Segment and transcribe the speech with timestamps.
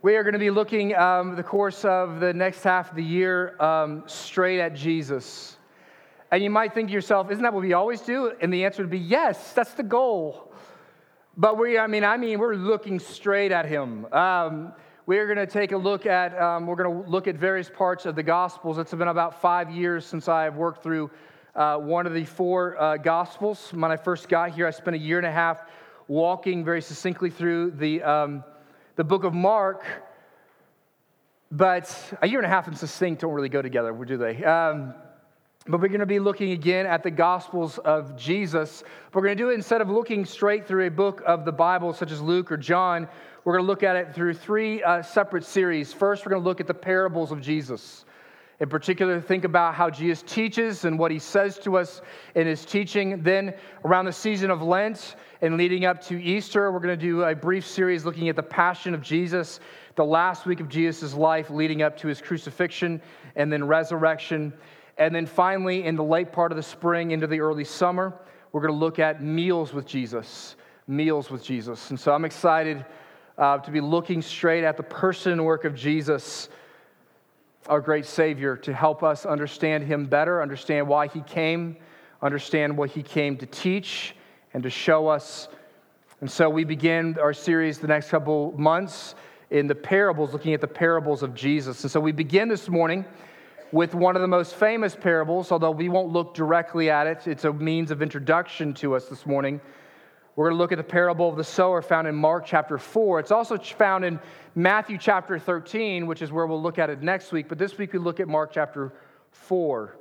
[0.00, 3.02] We are going to be looking um, the course of the next half of the
[3.02, 5.56] year um, straight at Jesus.
[6.30, 8.32] And you might think to yourself, isn't that what we always do?
[8.40, 10.52] And the answer would be yes, that's the goal.
[11.36, 14.06] But we, I mean, I mean, we're looking straight at him.
[14.12, 14.72] Um,
[15.06, 18.06] we're going to take a look at, um, we're going to look at various parts
[18.06, 18.78] of the Gospels.
[18.78, 21.10] It's been about five years since I have worked through
[21.56, 23.72] uh, one of the four uh, Gospels.
[23.72, 25.64] When I first got here, I spent a year and a half
[26.06, 28.44] walking very succinctly through the um,
[28.98, 29.84] the book of Mark,
[31.52, 31.88] but
[32.20, 34.42] a year and a half and succinct don't really go together, do they?
[34.42, 34.92] Um,
[35.68, 38.82] but we're going to be looking again at the Gospels of Jesus.
[39.14, 41.92] We're going to do it instead of looking straight through a book of the Bible,
[41.92, 43.06] such as Luke or John.
[43.44, 45.92] We're going to look at it through three uh, separate series.
[45.92, 48.04] First, we're going to look at the parables of Jesus.
[48.60, 52.02] In particular, think about how Jesus teaches and what he says to us
[52.34, 53.22] in his teaching.
[53.22, 57.22] Then, around the season of Lent, and leading up to Easter, we're going to do
[57.22, 59.60] a brief series looking at the passion of Jesus,
[59.94, 63.00] the last week of Jesus' life leading up to his crucifixion
[63.36, 64.52] and then resurrection.
[64.96, 68.12] And then finally, in the late part of the spring into the early summer,
[68.50, 70.56] we're going to look at meals with Jesus.
[70.88, 71.90] Meals with Jesus.
[71.90, 72.84] And so I'm excited
[73.36, 76.48] uh, to be looking straight at the person and work of Jesus,
[77.68, 81.76] our great Savior, to help us understand him better, understand why he came,
[82.22, 84.14] understand what he came to teach
[84.54, 85.48] and to show us.
[86.20, 89.14] And so we begin our series the next couple months
[89.50, 91.82] in the parables, looking at the parables of Jesus.
[91.84, 93.04] And so we begin this morning
[93.70, 97.26] with one of the most famous parables, although we won't look directly at it.
[97.26, 99.60] It's a means of introduction to us this morning.
[100.38, 103.18] We're going to look at the parable of the sower found in Mark chapter 4.
[103.18, 104.20] It's also found in
[104.54, 107.48] Matthew chapter 13, which is where we'll look at it next week.
[107.48, 108.92] But this week we look at Mark chapter
[109.32, 109.96] 4.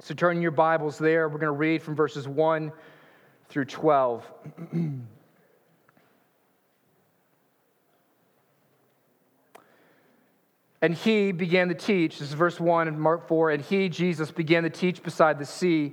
[0.00, 1.28] So turn your Bibles there.
[1.28, 2.72] We're going to read from verses 1
[3.48, 4.26] through 12.
[10.82, 14.32] and he began to teach, this is verse 1 in Mark 4, and he, Jesus,
[14.32, 15.92] began to teach beside the sea.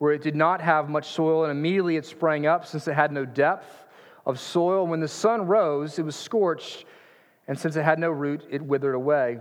[0.00, 3.12] where it did not have much soil, and immediately it sprang up, since it had
[3.12, 3.84] no depth
[4.24, 4.86] of soil.
[4.86, 6.86] When the sun rose, it was scorched,
[7.46, 9.40] and since it had no root, it withered away.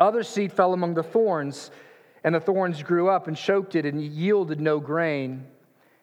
[0.00, 1.70] Other seed fell among the thorns,
[2.24, 5.44] and the thorns grew up and choked it, and yielded no grain.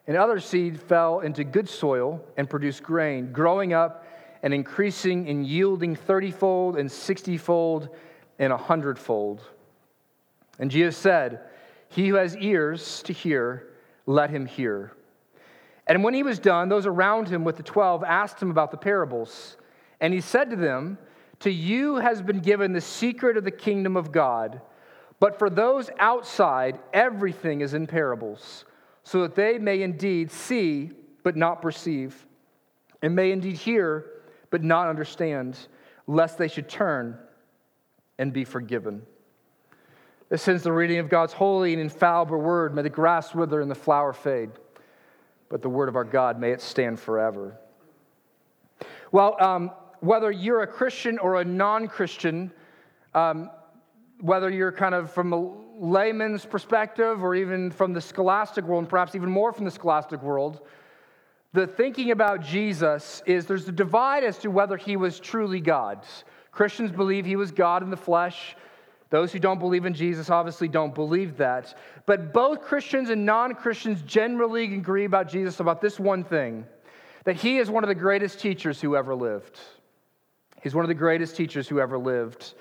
[0.05, 4.05] And other seed fell into good soil and produced grain, growing up
[4.43, 7.89] and increasing and yielding thirtyfold and sixtyfold
[8.37, 9.41] and a hundredfold.
[10.59, 11.41] And Jesus said,
[11.89, 13.67] He who has ears to hear,
[14.05, 14.93] let him hear.
[15.87, 18.77] And when he was done, those around him with the twelve asked him about the
[18.77, 19.57] parables.
[20.01, 20.97] And he said to them,
[21.41, 24.61] To you has been given the secret of the kingdom of God,
[25.19, 28.65] but for those outside, everything is in parables
[29.05, 30.91] so that they may indeed see
[31.23, 32.25] but not perceive,
[33.01, 34.05] and may indeed hear
[34.49, 35.57] but not understand,
[36.07, 37.17] lest they should turn
[38.17, 39.03] and be forgiven.
[40.29, 42.73] This ends the reading of God's holy and infallible word.
[42.73, 44.49] May the grass wither and the flower fade,
[45.49, 47.57] but the word of our God, may it stand forever.
[49.11, 52.51] Well, um, whether you're a Christian or a non Christian,
[53.13, 53.51] um,
[54.19, 58.89] whether you're kind of from a layman's perspective or even from the scholastic world, and
[58.89, 60.61] perhaps even more from the scholastic world,
[61.53, 66.05] the thinking about Jesus is there's a divide as to whether he was truly God.
[66.51, 68.55] Christians believe he was God in the flesh.
[69.09, 71.77] Those who don't believe in Jesus obviously don't believe that.
[72.05, 76.65] But both Christians and non Christians generally agree about Jesus about this one thing
[77.23, 79.59] that he is one of the greatest teachers who ever lived.
[80.61, 82.53] He's one of the greatest teachers who ever lived.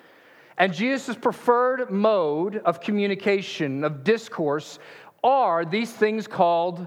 [0.56, 4.78] And Jesus' preferred mode of communication, of discourse,
[5.22, 6.86] are these things called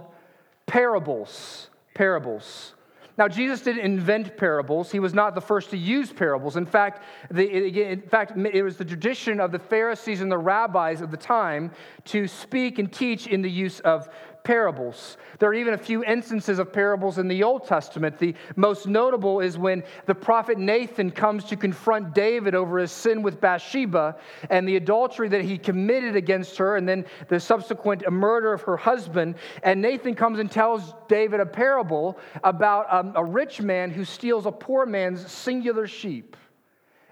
[0.65, 1.69] parables.
[1.93, 2.73] Parables.
[3.17, 4.91] Now, Jesus didn't invent parables.
[4.91, 6.55] He was not the first to use parables.
[6.55, 7.49] In fact, the,
[7.91, 11.71] in fact, it was the tradition of the Pharisees and the rabbis of the time
[12.05, 14.07] to speak and teach in the use of
[14.47, 15.17] parables.
[15.39, 18.17] There are even a few instances of parables in the Old Testament.
[18.17, 23.21] The most notable is when the prophet Nathan comes to confront David over his sin
[23.23, 24.15] with Bathsheba
[24.49, 28.77] and the adultery that he committed against her, and then the subsequent murder of her
[28.77, 29.35] husband.
[29.63, 34.45] And Nathan comes and tells David a parable about um, a rich man who steals
[34.45, 36.37] a poor man's singular sheep.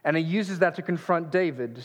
[0.05, 1.83] And he uses that to confront David.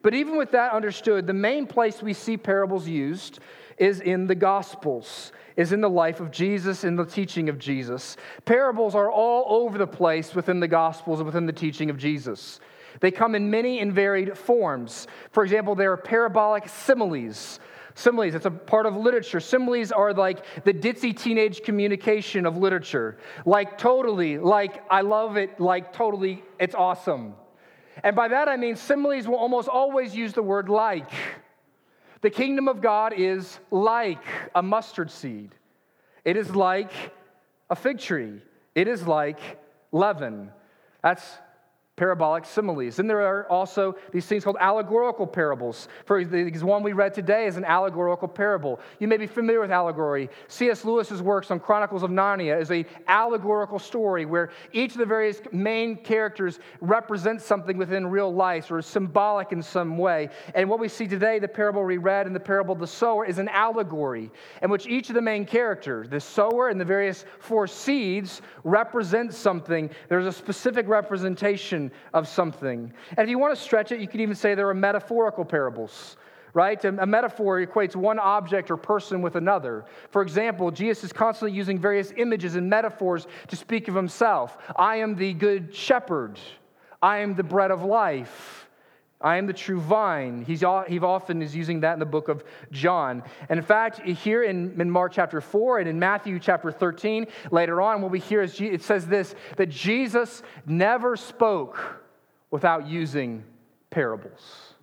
[0.00, 3.40] But even with that understood, the main place we see parables used
[3.78, 8.16] is in the Gospels, is in the life of Jesus, in the teaching of Jesus.
[8.44, 12.60] Parables are all over the place within the Gospels and within the teaching of Jesus.
[13.00, 15.06] They come in many and varied forms.
[15.30, 17.60] For example, there are parabolic similes.
[17.94, 19.40] Similes, it's a part of literature.
[19.40, 23.18] Similes are like the ditzy teenage communication of literature.
[23.44, 27.34] Like totally, like I love it, like totally, it's awesome.
[28.04, 31.10] And by that I mean similes will almost always use the word like.
[32.20, 34.24] The kingdom of God is like
[34.54, 35.54] a mustard seed,
[36.24, 36.92] it is like
[37.70, 38.40] a fig tree,
[38.74, 39.40] it is like
[39.92, 40.50] leaven.
[41.02, 41.24] That's
[41.98, 42.96] parabolic similes.
[42.96, 45.88] Then there are also these things called allegorical parables.
[46.06, 48.78] For the one we read today is an allegorical parable.
[49.00, 50.30] You may be familiar with allegory.
[50.46, 50.84] C.S.
[50.84, 55.40] Lewis's works on Chronicles of Narnia is a allegorical story where each of the various
[55.50, 60.28] main characters represents something within real life or is symbolic in some way.
[60.54, 63.26] And what we see today, the parable we read in the parable of the sower,
[63.26, 64.30] is an allegory
[64.62, 69.34] in which each of the main characters, the sower and the various four seeds, represent
[69.34, 69.90] something.
[70.08, 72.92] There's a specific representation of something.
[73.16, 76.16] And if you want to stretch it, you could even say there are metaphorical parables
[76.54, 76.82] right?
[76.84, 79.84] A, metaphor equates one object or person with another.
[80.10, 84.58] For example, Jesus is constantly using various images and metaphors to speak of himself.
[84.74, 86.40] I am the good shepherd,
[87.00, 88.67] I am the bread of life.
[89.20, 90.44] I am the true vine.
[90.46, 93.24] He's, he often is using that in the book of John.
[93.48, 97.82] And in fact, here in, in Mark chapter 4 and in Matthew chapter 13, later
[97.82, 101.78] on, what we hear is it says this that Jesus never spoke
[102.50, 103.42] without using
[103.90, 104.74] parables.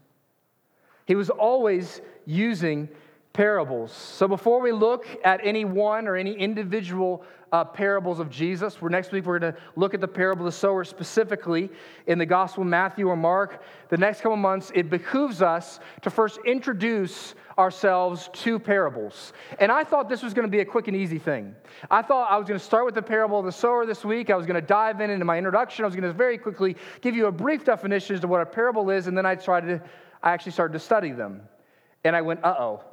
[1.05, 2.89] He was always using
[3.31, 3.93] parables.
[3.93, 8.81] So before we look at any one or any individual uh, parables of Jesus.
[8.81, 11.69] We're next week we're going to look at the parable of the sower specifically
[12.07, 13.63] in the Gospel of Matthew or Mark.
[13.89, 19.33] The next couple months, it behooves us to first introduce ourselves to parables.
[19.59, 21.55] And I thought this was going to be a quick and easy thing.
[21.89, 24.29] I thought I was going to start with the parable of the sower this week.
[24.29, 25.85] I was going to dive in into my introduction.
[25.85, 28.45] I was going to very quickly give you a brief definition as to what a
[28.45, 29.81] parable is, and then I tried to,
[30.21, 31.41] I actually started to study them.
[32.03, 32.83] And I went, uh oh.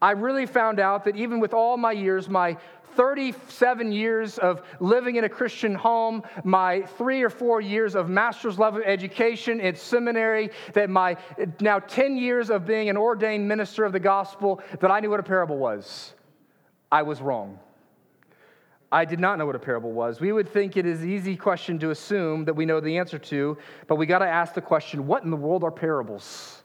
[0.00, 2.56] I really found out that even with all my years, my
[2.98, 8.58] 37 years of living in a Christian home, my three or four years of master's
[8.58, 11.16] level education in seminary, that my
[11.60, 15.20] now 10 years of being an ordained minister of the gospel, that I knew what
[15.20, 16.12] a parable was.
[16.90, 17.60] I was wrong.
[18.90, 20.18] I did not know what a parable was.
[20.18, 23.18] We would think it is an easy question to assume that we know the answer
[23.18, 23.56] to,
[23.86, 26.57] but we got to ask the question what in the world are parables?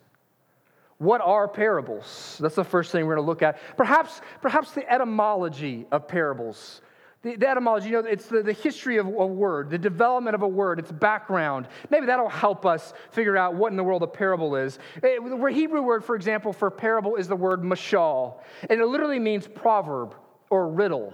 [1.04, 2.38] What are parables?
[2.40, 3.60] That's the first thing we're going to look at.
[3.76, 6.82] Perhaps, perhaps the etymology of parables.
[7.24, 10.44] The, the etymology, you know, it's the, the history of a word, the development of
[10.44, 11.68] a word, its background.
[11.90, 14.80] Maybe that'll help us figure out what in the world a parable is.
[15.04, 18.40] Eh, the Hebrew word, for example, for parable is the word mashal,
[18.70, 20.16] and it literally means proverb
[20.50, 21.14] or riddle.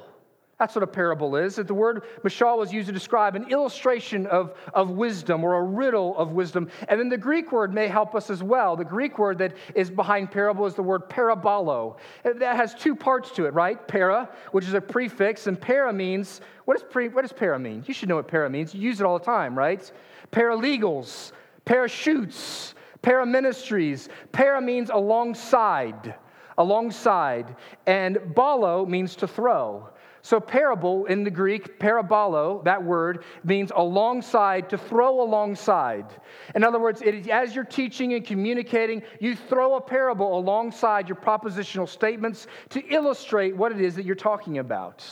[0.60, 1.56] That's what a parable is.
[1.56, 5.64] That the word mashal was used to describe an illustration of, of wisdom or a
[5.64, 6.70] riddle of wisdom.
[6.90, 8.76] And then the Greek word may help us as well.
[8.76, 11.96] The Greek word that is behind parable is the word parabolo.
[12.24, 13.88] That has two parts to it, right?
[13.88, 17.86] Para, which is a prefix, and para means what does, pre, what does para mean?
[17.88, 18.76] You should know what para means.
[18.76, 19.90] You use it all the time, right?
[20.34, 21.32] Paralegals,
[21.64, 24.10] parachutes, paraministries.
[24.34, 26.16] Para means alongside,
[26.58, 27.56] alongside.
[27.88, 29.90] And balo means to throw.
[30.30, 36.06] So, parable in the Greek, parabolo, that word means alongside, to throw alongside.
[36.54, 41.10] In other words, it is, as you're teaching and communicating, you throw a parable alongside
[41.10, 45.04] your propositional statements to illustrate what it is that you're talking about.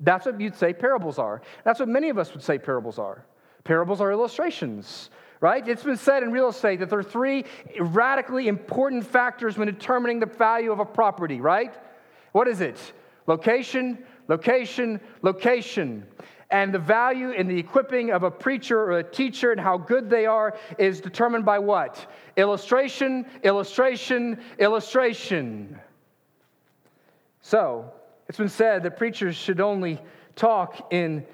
[0.00, 1.40] That's what you'd say parables are.
[1.64, 3.24] That's what many of us would say parables are.
[3.64, 5.08] Parables are illustrations
[5.40, 5.68] right?
[5.68, 7.44] It's been said in real estate that there are three
[7.80, 11.72] radically important factors when determining the value of a property, right?
[12.32, 12.92] What is it?
[13.28, 16.06] Location, location, location.
[16.50, 20.08] And the value in the equipping of a preacher or a teacher and how good
[20.08, 22.10] they are is determined by what?
[22.36, 25.78] Illustration, illustration, illustration.
[27.42, 27.92] So,
[28.28, 30.00] it's been said that preachers should only
[30.36, 31.24] talk in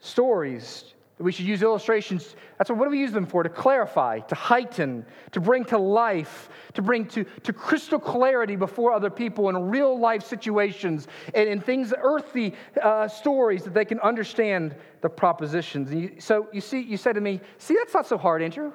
[0.00, 2.34] stories we should use illustrations.
[2.58, 3.42] That's what, what do we use them for?
[3.42, 8.92] To clarify, to heighten, to bring to life, to bring to, to crystal clarity before
[8.92, 14.00] other people in real life situations and in things, earthly uh, stories that they can
[14.00, 15.90] understand the propositions.
[15.90, 18.72] And you, so you see, you say to me, see, that's not so hard, Andrew.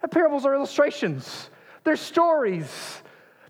[0.00, 1.50] The parables are illustrations.
[1.84, 3.02] They're stories.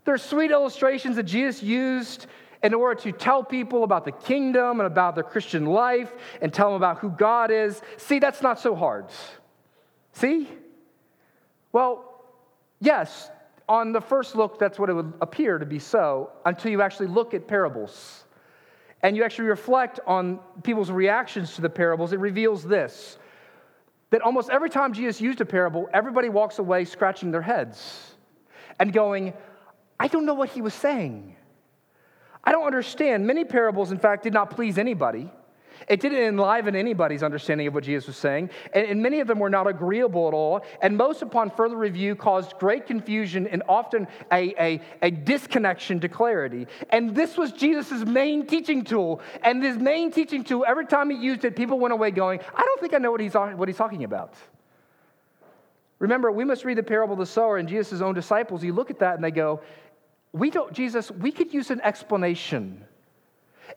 [0.05, 2.27] They're sweet illustrations that Jesus used
[2.61, 6.11] in order to tell people about the kingdom and about their Christian life
[6.41, 7.81] and tell them about who God is.
[7.97, 9.05] See, that's not so hard.
[10.13, 10.47] See?
[11.71, 12.09] Well,
[12.79, 13.29] Yes,
[13.67, 17.07] on the first look, that's what it would appear to be so until you actually
[17.07, 18.23] look at parables
[19.03, 22.13] and you actually reflect on people's reactions to the parables.
[22.13, 23.17] It reveals this
[24.11, 28.15] that almost every time Jesus used a parable, everybody walks away scratching their heads
[28.79, 29.33] and going,
[29.99, 31.35] I don't know what he was saying.
[32.43, 33.27] I don't understand.
[33.27, 35.29] Many parables, in fact, did not please anybody.
[35.87, 39.39] It didn't enliven anybody's understanding of what Jesus was saying, and, and, many of them
[39.39, 40.63] were not agreeable at all.
[40.81, 46.09] And most, upon further review, caused great confusion and often a, a, a disconnection to
[46.09, 46.67] clarity.
[46.89, 49.21] And this was Jesus' main teaching tool.
[49.41, 52.61] And his main teaching tool, every time he used it, people went away going, I
[52.61, 54.33] don't think I know what he's, what he's talking about.
[55.99, 58.63] Remember, we must read the parable of the sower and Jesus' own disciples.
[58.63, 59.61] You look at that and they go,
[60.31, 62.85] We don't, Jesus, we could use an explanation.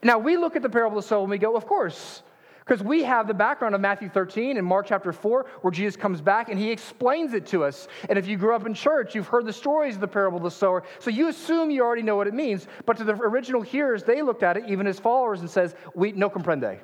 [0.02, 2.22] Now, we look at the parable of the sower and we go, of course,
[2.60, 6.20] because we have the background of Matthew 13 and Mark chapter 4, where Jesus comes
[6.20, 7.88] back and he explains it to us.
[8.08, 10.44] And if you grew up in church, you've heard the stories of the parable of
[10.44, 12.66] the sower, so you assume you already know what it means.
[12.86, 16.12] But to the original hearers, they looked at it, even as followers, and says, "We
[16.12, 16.78] no comprende,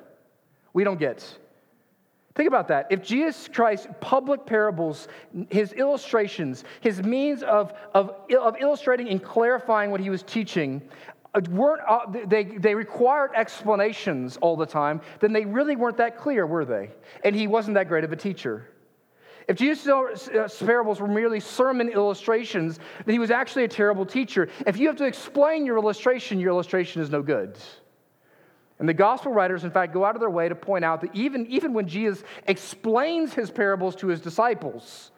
[0.73, 1.37] we don't get."
[2.39, 2.87] Think about that.
[2.89, 5.09] If Jesus Christ's public parables,
[5.49, 10.81] his illustrations, his means of, of, of illustrating and clarifying what he was teaching
[11.35, 16.17] uh, weren't, uh, they, they required explanations all the time, then they really weren't that
[16.17, 16.91] clear, were they?
[17.25, 18.69] And he wasn't that great of a teacher.
[19.49, 24.47] If Jesus' uh, parables were merely sermon illustrations, then he was actually a terrible teacher.
[24.65, 27.57] If you have to explain your illustration, your illustration is no good.
[28.79, 31.13] And the gospel writers, in fact, go out of their way to point out that
[31.13, 35.11] even, even when Jesus explains his parables to his disciples,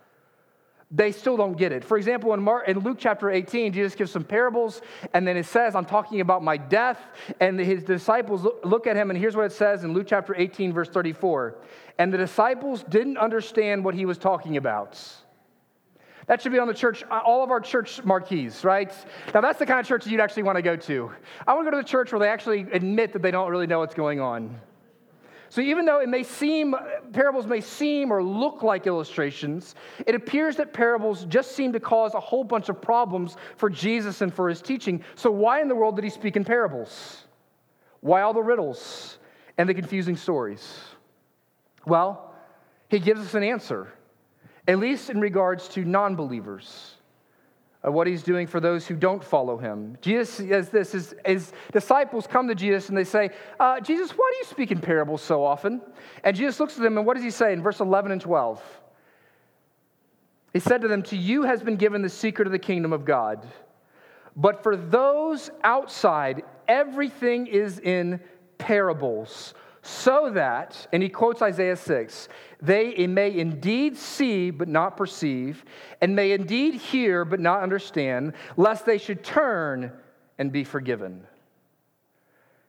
[0.89, 1.85] they still don't get it.
[1.85, 4.81] For example, in, Mark, in Luke chapter 18, Jesus gives some parables,
[5.13, 6.99] and then it says, I'm talking about my death.
[7.39, 10.73] And his disciples look at him, and here's what it says in Luke chapter 18,
[10.73, 11.55] verse 34.
[11.97, 14.99] And the disciples didn't understand what he was talking about.
[16.27, 18.93] That should be on the church, uh, all of our church marquees, right?
[19.33, 21.11] Now, that's the kind of church you'd actually want to go to.
[21.47, 23.67] I want to go to the church where they actually admit that they don't really
[23.67, 24.59] know what's going on.
[25.49, 26.73] So even though it may seem,
[27.11, 29.75] parables may seem or look like illustrations,
[30.07, 34.21] it appears that parables just seem to cause a whole bunch of problems for Jesus
[34.21, 35.03] and for his teaching.
[35.15, 37.25] So why in the world did he speak in parables?
[37.99, 39.19] Why all the riddles
[39.57, 40.79] and the confusing stories?
[41.85, 42.33] Well,
[42.87, 43.91] he gives us an answer,
[44.71, 46.95] at least in regards to non believers
[47.83, 49.97] of what he's doing for those who don't follow him.
[49.99, 54.31] Jesus says this his, his disciples come to Jesus and they say, uh, Jesus, why
[54.31, 55.81] do you speak in parables so often?
[56.23, 58.61] And Jesus looks at them and what does he say in verse 11 and 12?
[60.53, 63.03] He said to them, To you has been given the secret of the kingdom of
[63.03, 63.45] God.
[64.37, 68.21] But for those outside, everything is in
[68.57, 72.29] parables so that, and he quotes Isaiah 6,
[72.61, 75.65] they may indeed see but not perceive,
[76.01, 79.91] and may indeed hear but not understand, lest they should turn
[80.37, 81.25] and be forgiven.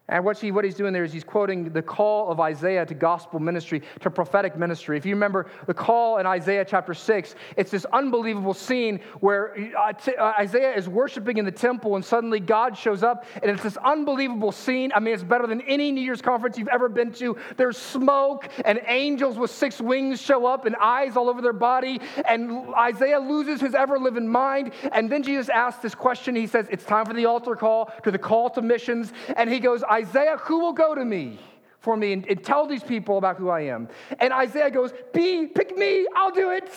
[0.09, 3.39] And what, what he's doing there is he's quoting the call of Isaiah to gospel
[3.39, 4.97] ministry, to prophetic ministry.
[4.97, 9.93] If you remember the call in Isaiah chapter 6, it's this unbelievable scene where uh,
[10.19, 13.27] uh, Isaiah is worshiping in the temple and suddenly God shows up.
[13.41, 14.91] And it's this unbelievable scene.
[14.93, 17.37] I mean, it's better than any New Year's conference you've ever been to.
[17.57, 22.01] There's smoke, and angels with six wings show up and eyes all over their body.
[22.29, 24.73] And Isaiah loses his ever living mind.
[24.91, 26.35] And then Jesus asks this question.
[26.35, 29.13] He says, It's time for the altar call, to the call to missions.
[29.37, 31.39] And he goes, Isaiah, who will go to me
[31.81, 33.89] for me and, and tell these people about who I am?
[34.19, 36.73] And Isaiah goes, Be, pick me, I'll do it.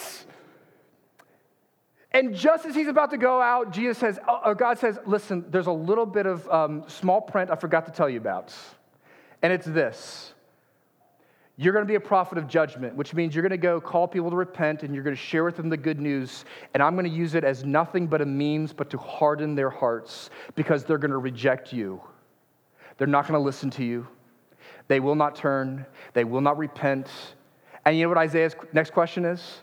[2.12, 5.44] And just as he's about to go out, Jesus says, uh, uh, God says, listen,
[5.50, 8.56] there's a little bit of um, small print I forgot to tell you about.
[9.42, 10.34] And it's this.
[11.58, 14.08] You're going to be a prophet of judgment, which means you're going to go call
[14.08, 16.46] people to repent and you're going to share with them the good news.
[16.74, 19.70] And I'm going to use it as nothing but a means but to harden their
[19.70, 22.02] hearts because they're going to reject you.
[22.98, 24.08] They're not going to listen to you.
[24.88, 25.86] They will not turn.
[26.14, 27.10] They will not repent.
[27.86, 29.62] And you know what Isaiah's next question is?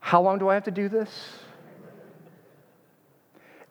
[0.00, 1.38] How long do I have to do this?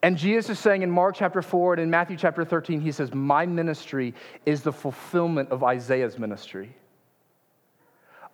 [0.01, 3.13] And Jesus is saying in Mark chapter 4 and in Matthew chapter 13, he says,
[3.13, 4.13] My ministry
[4.45, 6.75] is the fulfillment of Isaiah's ministry.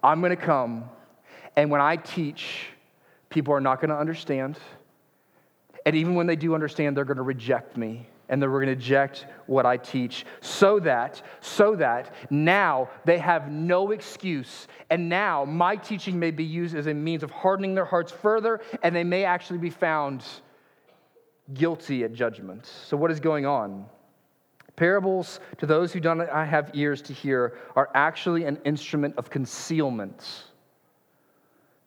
[0.03, 0.89] I'm going to come,
[1.55, 2.65] and when I teach,
[3.29, 4.57] people are not going to understand.
[5.85, 8.71] And even when they do understand, they're going to reject me and they're going to
[8.71, 15.45] reject what I teach so that so that now they have no excuse and now
[15.45, 19.03] my teaching may be used as a means of hardening their hearts further and they
[19.03, 20.23] may actually be found
[21.53, 22.65] guilty at judgment.
[22.65, 23.85] So what is going on?
[24.77, 29.29] Parables to those who do not have ears to hear are actually an instrument of
[29.29, 30.45] concealment.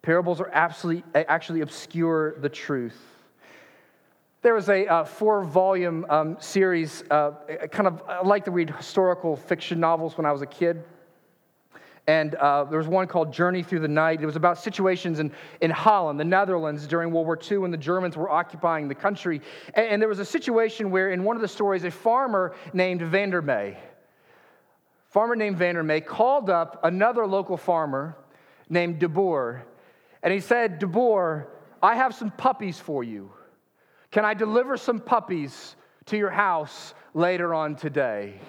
[0.02, 3.13] Parables are absolutely, actually obscure the truth.
[4.44, 7.30] There was a uh, four volume um, series, uh,
[7.72, 10.84] kind of, I like to read historical fiction novels when I was a kid.
[12.06, 14.20] And uh, there was one called Journey Through the Night.
[14.20, 15.32] It was about situations in,
[15.62, 19.40] in Holland, the Netherlands, during World War II when the Germans were occupying the country.
[19.72, 23.00] And, and there was a situation where, in one of the stories, a farmer named
[23.00, 23.78] Vandermeer,
[25.08, 28.14] farmer named Vandermeer, called up another local farmer
[28.68, 29.64] named De Boer.
[30.22, 31.48] And he said, De Boer,
[31.82, 33.30] I have some puppies for you.
[34.14, 35.74] Can I deliver some puppies
[36.06, 38.40] to your house later on today?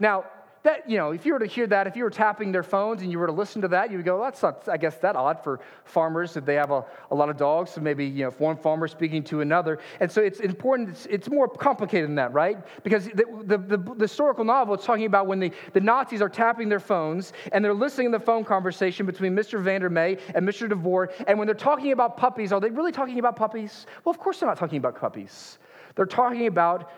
[0.00, 0.24] Now,
[0.66, 3.00] that, you know, if you were to hear that, if you were tapping their phones
[3.00, 5.14] and you were to listen to that, you would go, that's not, I guess, that
[5.14, 7.70] odd for farmers if they have a, a lot of dogs.
[7.70, 9.78] So maybe, you know, if one farmer speaking to another.
[10.00, 12.58] And so it's important, it's, it's more complicated than that, right?
[12.82, 16.28] Because the, the, the, the, historical novel is talking about when the, the Nazis are
[16.28, 19.62] tapping their phones and they're listening to the phone conversation between Mr.
[19.62, 20.68] Vandermeer and Mr.
[20.68, 21.12] De Boer.
[21.28, 23.86] And when they're talking about puppies, are they really talking about puppies?
[24.04, 25.58] Well, of course they're not talking about puppies.
[25.94, 26.90] They're talking about,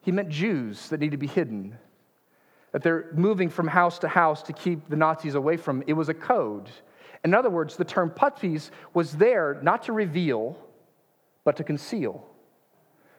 [0.00, 1.76] he meant Jews that need to be hidden
[2.72, 5.82] that they're moving from house to house to keep the Nazis away from.
[5.86, 6.70] It was a code.
[7.24, 10.56] In other words, the term puppies was there not to reveal,
[11.44, 12.26] but to conceal.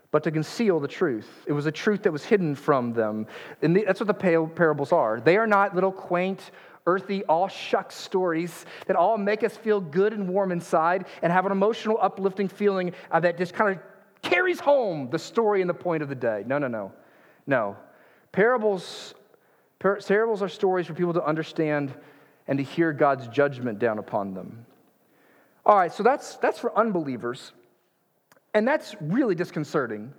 [0.10, 1.30] But to conceal the truth.
[1.46, 3.28] It was a truth that was hidden from them.
[3.62, 5.22] And that's what the parables are.
[5.22, 6.52] They are not little quaint,
[6.86, 11.46] earthy, all shucks stories that all make us feel good and warm inside and have
[11.46, 13.82] an emotional, uplifting feeling uh, that just kind of
[14.22, 16.44] carries home the story and the point of the day.
[16.46, 16.92] No, no, no.
[17.48, 17.78] No.
[18.32, 19.14] Parables
[19.82, 21.94] Parables are stories for people to understand
[22.48, 24.66] and to hear God's judgment down upon them.
[25.66, 27.52] All right, so that's, that's for unbelievers.
[28.54, 30.14] And that's really disconcerting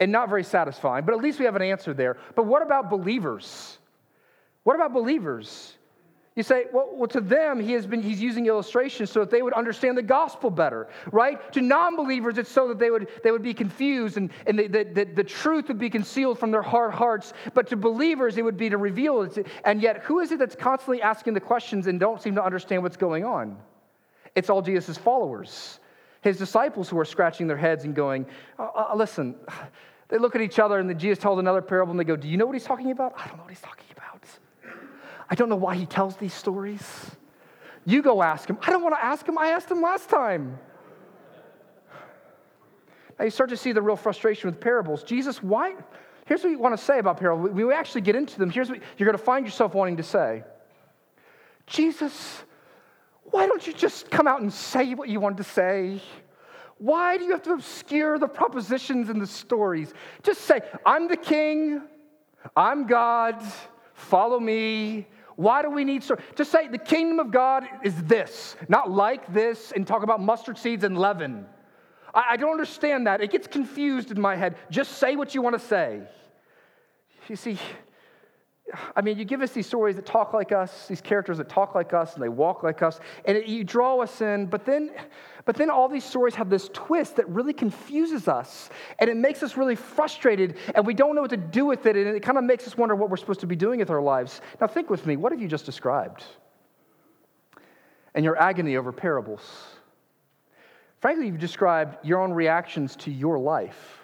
[0.00, 2.16] and not very satisfying, but at least we have an answer there.
[2.34, 3.78] But what about believers?
[4.62, 5.76] What about believers?
[6.36, 9.40] You say, well, well, to them, he has been, he's using illustrations so that they
[9.40, 11.50] would understand the gospel better, right?
[11.54, 14.68] To non believers, it's so that they would, they would be confused and, and the,
[14.68, 17.32] the, the, truth would be concealed from their hard hearts.
[17.54, 19.46] But to believers, it would be to reveal it.
[19.64, 22.82] And yet, who is it that's constantly asking the questions and don't seem to understand
[22.82, 23.56] what's going on?
[24.34, 25.80] It's all Jesus' followers,
[26.20, 28.26] his disciples who are scratching their heads and going,
[28.58, 29.36] uh, uh, listen,
[30.08, 32.28] they look at each other and then Jesus tells another parable and they go, Do
[32.28, 33.14] you know what he's talking about?
[33.16, 33.85] I don't know what he's talking about.
[35.28, 37.10] I don't know why he tells these stories.
[37.84, 38.58] You go ask him.
[38.62, 39.38] I don't want to ask him.
[39.38, 40.58] I asked him last time.
[43.18, 45.02] Now you start to see the real frustration with parables.
[45.02, 45.74] Jesus, why?
[46.26, 47.50] Here's what you want to say about parables.
[47.50, 50.02] When we actually get into them, here's what you're going to find yourself wanting to
[50.02, 50.44] say
[51.66, 52.44] Jesus,
[53.24, 56.00] why don't you just come out and say what you wanted to say?
[56.78, 59.94] Why do you have to obscure the propositions and the stories?
[60.22, 61.80] Just say, I'm the king,
[62.54, 63.42] I'm God,
[63.94, 66.16] follow me, why do we need so?
[66.34, 70.58] Just say the kingdom of God is this, not like this, and talk about mustard
[70.58, 71.46] seeds and leaven.
[72.14, 73.20] I, I don't understand that.
[73.20, 74.56] It gets confused in my head.
[74.70, 76.02] Just say what you want to say.
[77.28, 77.58] You see,
[78.96, 81.74] I mean, you give us these stories that talk like us, these characters that talk
[81.74, 84.90] like us, and they walk like us, and it, you draw us in, but then,
[85.44, 89.42] but then all these stories have this twist that really confuses us, and it makes
[89.42, 92.38] us really frustrated, and we don't know what to do with it, and it kind
[92.38, 94.40] of makes us wonder what we're supposed to be doing with our lives.
[94.60, 96.24] Now, think with me what have you just described?
[98.14, 99.42] And your agony over parables.
[101.00, 104.00] Frankly, you've described your own reactions to your life.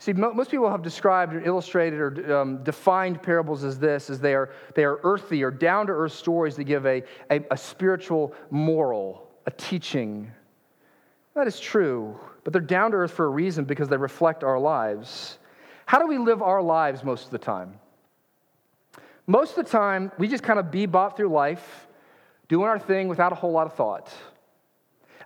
[0.00, 4.32] See, most people have described or illustrated or um, defined parables as this, as they
[4.32, 9.50] are, they are earthy or down-to-earth stories that give a, a, a spiritual moral, a
[9.50, 10.30] teaching.
[11.34, 14.58] That is true, but they're down to earth for a reason because they reflect our
[14.60, 15.38] lives.
[15.84, 17.80] How do we live our lives most of the time?
[19.26, 21.88] Most of the time, we just kind of bebop through life,
[22.48, 24.12] doing our thing without a whole lot of thought.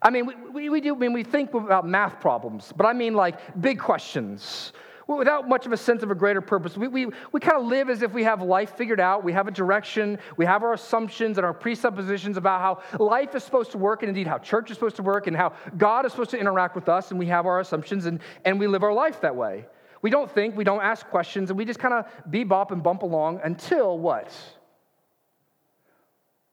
[0.02, 2.92] I mean, we, we, we do, I mean, we think about math problems, but I
[2.92, 4.72] mean like big questions
[5.06, 6.76] without much of a sense of a greater purpose.
[6.76, 9.24] We, we, we kind of live as if we have life figured out.
[9.24, 10.18] We have a direction.
[10.36, 14.08] We have our assumptions and our presuppositions about how life is supposed to work, and
[14.08, 16.88] indeed how church is supposed to work, and how God is supposed to interact with
[16.88, 17.10] us.
[17.10, 19.66] And we have our assumptions, and, and we live our life that way.
[20.02, 23.02] We don't think, we don't ask questions, and we just kind of bebop and bump
[23.02, 24.32] along until what?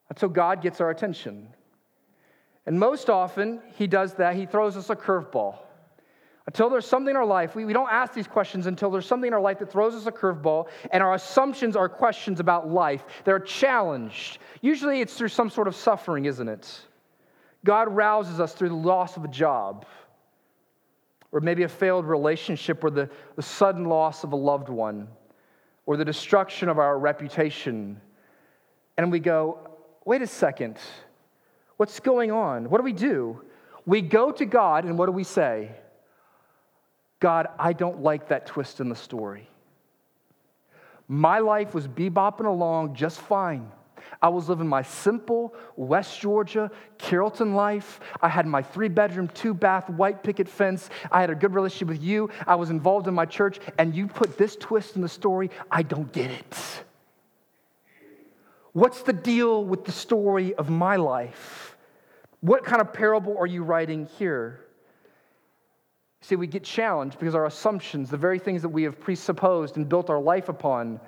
[0.09, 1.49] Until God gets our attention.
[2.69, 4.35] And most often, he does that.
[4.35, 5.57] He throws us a curveball.
[6.45, 9.29] Until there's something in our life, we, we don't ask these questions until there's something
[9.29, 13.03] in our life that throws us a curveball, and our assumptions are questions about life.
[13.25, 14.37] They're challenged.
[14.61, 16.81] Usually it's through some sort of suffering, isn't it?
[17.65, 19.87] God rouses us through the loss of a job,
[21.31, 25.07] or maybe a failed relationship, or the, the sudden loss of a loved one,
[25.87, 27.99] or the destruction of our reputation.
[28.95, 29.57] And we go,
[30.05, 30.77] wait a second.
[31.79, 32.69] What's going on?
[32.69, 33.39] What do we do?
[33.85, 35.71] We go to God, and what do we say?
[37.21, 39.47] God, I don't like that twist in the story.
[41.07, 43.71] My life was bebopping along just fine.
[44.21, 48.01] I was living my simple West Georgia Carrollton life.
[48.21, 50.89] I had my three bedroom, two bath, white picket fence.
[51.09, 52.29] I had a good relationship with you.
[52.45, 55.49] I was involved in my church, and you put this twist in the story.
[55.71, 56.83] I don't get it.
[58.79, 61.75] What's the deal with the story of my life?
[62.39, 64.61] What kind of parable are you writing here?
[66.21, 69.89] See, we get challenged because our assumptions, the very things that we have presupposed and
[69.89, 71.01] built our life upon,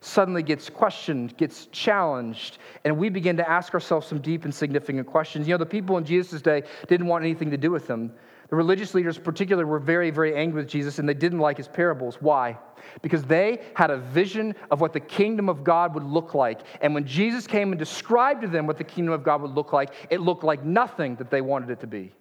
[0.00, 5.06] suddenly gets questioned, gets challenged, and we begin to ask ourselves some deep and significant
[5.06, 5.46] questions.
[5.46, 8.10] You know, the people in Jesus' day didn't want anything to do with him.
[8.48, 11.68] The religious leaders, particularly, were very, very angry with Jesus, and they didn't like his
[11.68, 12.16] parables.
[12.20, 12.56] Why?
[13.02, 16.60] Because they had a vision of what the kingdom of God would look like.
[16.80, 19.74] And when Jesus came and described to them what the kingdom of God would look
[19.74, 22.12] like, it looked like nothing that they wanted it to be.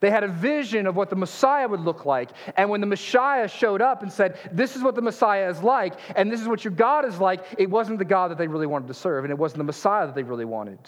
[0.00, 2.30] They had a vision of what the Messiah would look like.
[2.56, 5.94] And when the Messiah showed up and said, This is what the Messiah is like,
[6.14, 8.66] and this is what your God is like, it wasn't the God that they really
[8.66, 10.78] wanted to serve, and it wasn't the Messiah that they really wanted.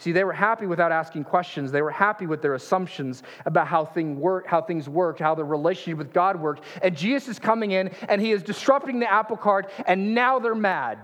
[0.00, 1.70] See, they were happy without asking questions.
[1.70, 5.44] They were happy with their assumptions about how, thing work, how things worked, how their
[5.44, 6.64] relationship with God worked.
[6.80, 10.54] And Jesus is coming in and he is disrupting the apple cart, and now they're
[10.54, 11.00] mad.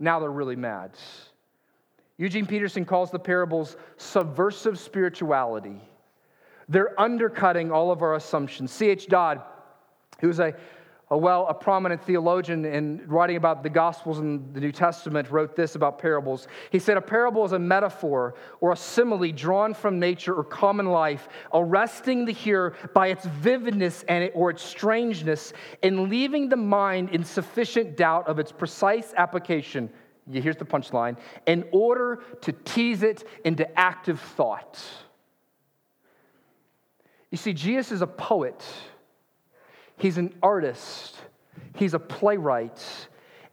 [0.00, 0.90] Now they're really mad.
[2.16, 5.80] Eugene Peterson calls the parables subversive spirituality.
[6.68, 8.72] They're undercutting all of our assumptions.
[8.72, 9.06] C.H.
[9.06, 9.40] Dodd,
[10.20, 10.52] who was a,
[11.12, 15.54] a well, a prominent theologian in writing about the Gospels and the New Testament, wrote
[15.54, 16.48] this about parables.
[16.70, 20.86] He said, A parable is a metaphor or a simile drawn from nature or common
[20.86, 26.56] life, arresting the hearer by its vividness and it, or its strangeness, and leaving the
[26.56, 29.90] mind in sufficient doubt of its precise application.
[30.32, 34.82] Here's the punchline in order to tease it into active thought.
[37.30, 38.64] You see, Jesus is a poet,
[40.02, 41.16] he's an artist,
[41.76, 42.84] he's a playwright.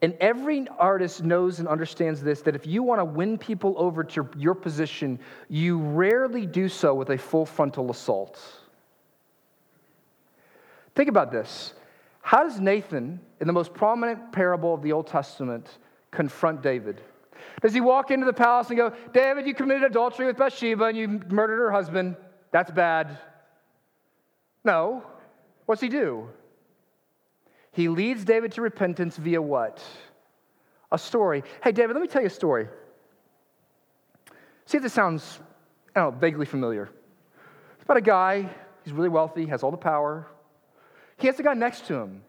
[0.01, 4.03] And every artist knows and understands this that if you want to win people over
[4.05, 8.41] to your position, you rarely do so with a full frontal assault.
[10.95, 11.73] Think about this.
[12.21, 15.77] How does Nathan, in the most prominent parable of the Old Testament,
[16.12, 17.01] confront David?
[17.62, 20.97] Does he walk into the palace and go, David, you committed adultery with Bathsheba and
[20.97, 22.15] you murdered her husband?
[22.51, 23.19] That's bad.
[24.63, 25.03] No.
[25.65, 26.29] What's he do?
[27.79, 29.81] He leads David to repentance via what?
[30.91, 31.45] A story.
[31.63, 32.67] Hey, David, let me tell you a story.
[34.65, 35.39] See if this sounds,
[35.95, 36.89] I don't know, vaguely familiar.
[37.75, 38.49] It's about a guy,
[38.83, 40.27] he's really wealthy, has all the power.
[41.19, 42.21] He has a guy next to him,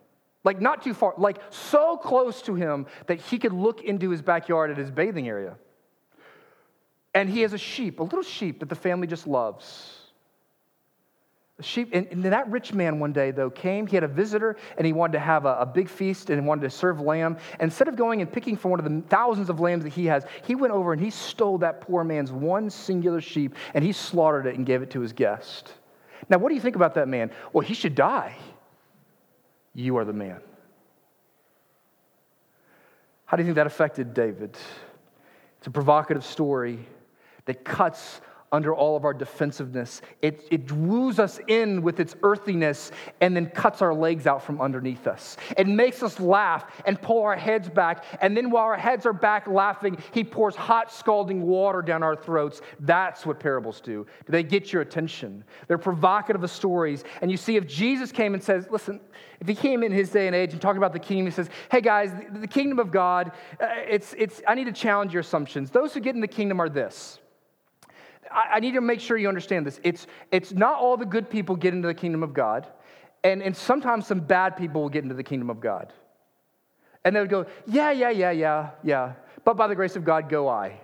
[0.45, 4.23] like not too far, like so close to him that he could look into his
[4.23, 5.57] backyard at his bathing area.
[7.13, 10.00] And he has a sheep, a little sheep that the family just loves
[11.63, 11.91] sheep.
[11.93, 13.87] And, and, that rich man one day, though, came.
[13.87, 16.63] He had a visitor and he wanted to have a, a, big feast and wanted
[16.63, 17.37] to serve lamb.
[17.59, 20.07] And instead of going and picking from one of the thousands of lambs that he
[20.07, 23.93] has, he went over and he stole that poor man's one singular sheep and he
[23.93, 25.73] slaughtered it and gave it to his guest.
[26.29, 27.31] Now, what do you think about that man?
[27.53, 28.37] Well, he should die.
[29.75, 30.41] You are the man.
[33.27, 34.57] How do you think that affected David?
[35.59, 36.81] It's a provocative story
[37.45, 38.21] that cuts
[38.53, 40.03] under all of our defensiveness.
[40.23, 44.61] It, it woos us in with its earthiness and then cuts our legs out from
[44.61, 45.37] underneath us.
[45.57, 48.05] It makes us laugh and pull our heads back.
[48.21, 52.17] And then while our heads are back laughing, he pours hot, scalding water down our
[52.17, 52.61] throats.
[52.81, 54.07] That's what parables do.
[54.27, 55.45] They get your attention.
[55.69, 57.05] They're provocative of stories.
[57.23, 59.01] And you see, if Jesus came and says, listen,
[59.39, 61.49] if he came in his day and age and talked about the kingdom, he says,
[61.71, 65.71] hey guys, the, kingdom of God, uh, it's, it's, I need to challenge your assumptions.
[65.71, 67.20] Those who get in the kingdom are this.
[68.31, 69.81] I, I need to make sure you understand this.
[69.83, 72.67] It's, it's not all the good people get into the kingdom of God,
[73.25, 75.93] and, and sometimes some bad people will get into the kingdom of God.
[77.05, 79.13] And they would go, yeah, yeah, yeah, yeah, yeah,
[79.45, 80.81] but by the grace of God go I.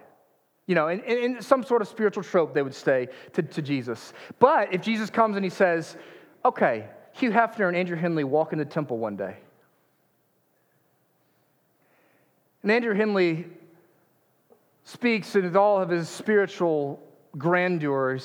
[0.67, 4.13] You know, in, in some sort of spiritual trope, they would say to, to Jesus.
[4.39, 5.97] But if Jesus comes and he says,
[6.45, 9.37] okay, Hugh Hefner and Andrew Henley walk in the temple one day.
[12.63, 13.47] And Andrew Henley
[14.83, 17.01] speaks and in all of his spiritual
[17.39, 18.19] grandeur,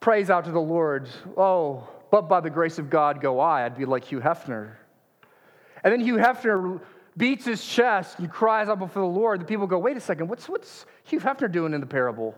[0.00, 3.64] prays out to the Lord, oh, but by the grace of God go I.
[3.64, 4.74] I'd be like Hugh Hefner.
[5.82, 6.80] And then Hugh Hefner
[7.16, 9.40] beats his chest and cries out before the Lord.
[9.40, 12.34] The people go, wait a second, what's, what's Hugh Hefner doing in the parable?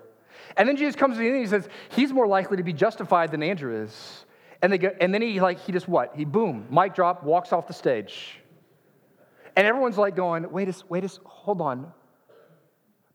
[0.56, 2.72] And then Jesus comes to the end and he says, he's more likely to be
[2.72, 4.24] justified than Andrew is.
[4.62, 6.14] And, they go, and then he like he just what?
[6.16, 8.40] He boom, mic drop, walks off the stage.
[9.54, 11.92] And everyone's like going, wait a, wait a, hold on.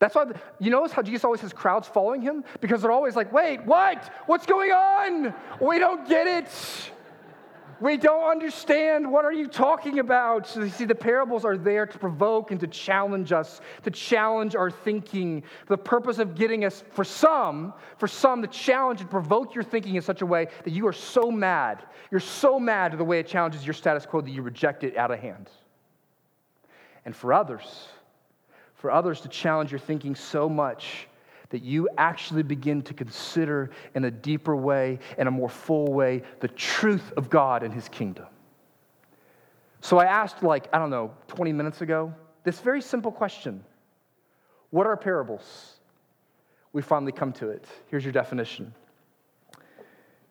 [0.02, 0.26] That's why,
[0.60, 2.44] you notice how Jesus always has crowds following him?
[2.60, 4.12] Because they're always like, wait, what?
[4.26, 5.32] What's going on?
[5.62, 6.92] We don't get it.
[7.80, 9.12] We don't understand.
[9.12, 10.48] What are you talking about?
[10.48, 14.56] So you see, the parables are there to provoke and to challenge us, to challenge
[14.56, 15.44] our thinking.
[15.68, 19.98] The purpose of getting us, for some, for some, to challenge and provoke your thinking
[19.98, 21.84] in such a way that you are so mad.
[22.10, 24.98] You're so mad at the way it challenges your status quo that you reject it
[24.98, 25.48] out of hand.
[27.06, 27.88] And for others,
[28.82, 31.08] for others to challenge your thinking so much
[31.52, 36.24] that you actually begin to consider in a deeper way, in a more full way,
[36.40, 38.26] the truth of God and His kingdom.
[39.82, 42.12] So I asked, like, I don't know, 20 minutes ago,
[42.44, 43.64] this very simple question
[44.72, 45.76] What are parables?
[46.74, 47.66] We finally come to it.
[47.88, 48.74] Here's your definition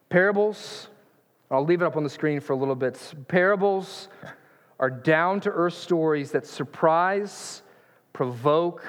[0.09, 0.89] Parables,
[1.53, 3.15] I'll leave it up on the screen for a little bit.
[3.29, 4.09] Parables
[4.81, 7.63] are down to earth stories that surprise
[8.13, 8.85] provoke,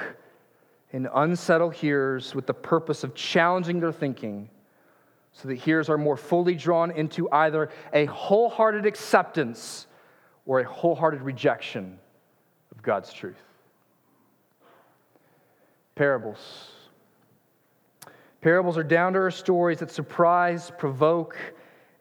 [0.94, 4.50] and unsettle hearers with the purpose of challenging their thinking
[5.34, 9.88] so that hearers are more fully drawn into either a wholehearted acceptance
[10.46, 11.98] or a wholehearted rejection
[12.72, 13.42] of God's truth.
[15.96, 16.72] Parables.
[18.42, 21.38] Parables are down to earth stories that surprise, provoke,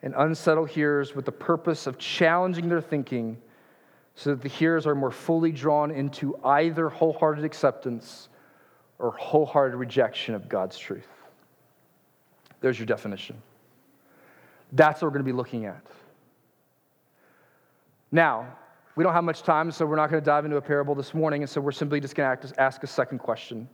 [0.03, 3.37] and unsettle hearers with the purpose of challenging their thinking
[4.21, 8.29] so that the hearers are more fully drawn into either wholehearted acceptance
[8.99, 11.09] or wholehearted rejection of God's truth.
[12.61, 13.41] There's your definition.
[14.73, 15.81] That's what we're going to be looking at.
[18.13, 18.59] Now,
[18.95, 21.15] we don't have much time, so we're not going to dive into a parable this
[21.15, 23.67] morning, and so we're simply just going to ask a second question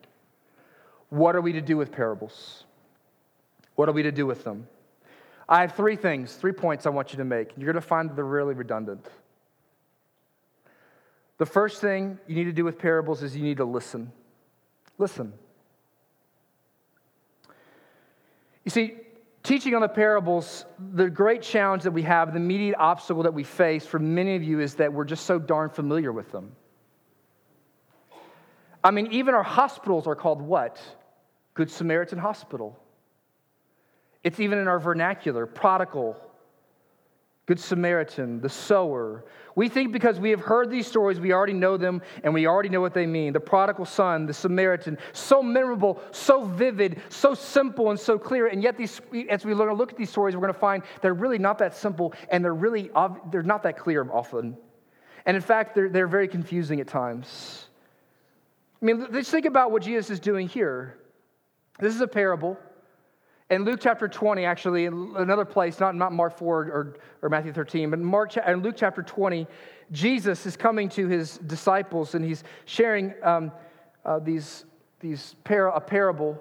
[1.09, 2.63] What are we to do with parables?
[3.75, 4.69] What are we to do with them?
[5.49, 7.51] I have three things, three points I want you to make.
[7.57, 9.09] You're going to find that they're really redundant.
[11.39, 14.11] The first thing you need to do with parables is you need to listen.
[14.99, 15.33] Listen.
[18.65, 18.95] You see,
[19.43, 23.45] teaching on the parables, the great challenge that we have, the immediate obstacle that we
[23.45, 26.53] face for many of you is that we're just so darn familiar with them.
[28.83, 30.81] I mean, even our hospitals are called what?
[31.55, 32.79] Good Samaritan Hospital.
[34.25, 36.17] It's even in our vernacular, prodigal,
[37.47, 39.25] Good Samaritan, the sower.
[39.55, 42.69] We think because we have heard these stories, we already know them and we already
[42.69, 43.33] know what they mean.
[43.33, 48.49] The prodigal son, the Samaritan, so memorable, so vivid, so simple, and so clear.
[48.49, 50.83] And yet, these, as we learn to look at these stories, we're going to find
[51.03, 52.91] they're really not that simple and they're really
[53.31, 54.57] they're not that clear often.
[55.25, 57.69] And in fact, they're, they're very confusing at times.
[58.83, 60.99] I mean, let's think about what Jesus is doing here.
[61.79, 62.59] This is a parable.
[63.49, 67.91] In Luke chapter 20, actually, another place, not, not Mark 4 or, or Matthew 13,
[67.91, 69.47] but Mark, in Luke chapter 20,
[69.93, 73.53] Jesus is coming to his disciples and he's sharing um,
[74.05, 74.65] uh, these,
[74.99, 76.37] these par- a parable.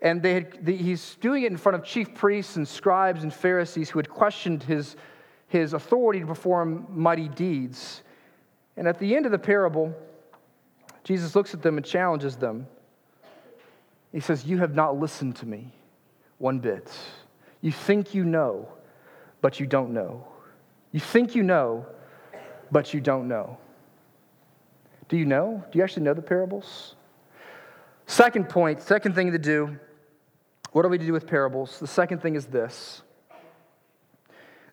[0.00, 3.34] And they had, the, he's doing it in front of chief priests and scribes and
[3.34, 4.94] Pharisees who had questioned his,
[5.48, 8.04] his authority to perform mighty deeds.
[8.76, 9.92] And at the end of the parable,
[11.02, 12.68] Jesus looks at them and challenges them.
[14.12, 15.72] He says, You have not listened to me
[16.38, 16.90] one bit.
[17.60, 18.68] You think you know,
[19.40, 20.26] but you don't know.
[20.92, 21.86] You think you know,
[22.70, 23.58] but you don't know.
[25.08, 25.64] Do you know?
[25.70, 26.94] Do you actually know the parables?
[28.06, 29.78] Second point, second thing to do.
[30.72, 31.78] What are we to do with parables?
[31.80, 33.02] The second thing is this.